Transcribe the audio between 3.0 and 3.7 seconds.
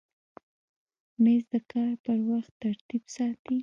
ساتي.